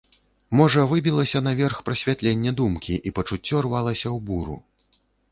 Можа 0.59 0.83
выбілася 0.91 1.41
наверх 1.47 1.83
прасвятленне 1.89 2.53
думкі, 2.61 2.95
і 3.09 3.13
пачуццё 3.19 3.61
рвалася 3.65 4.07
ў 4.15 4.23
буру. 4.31 4.57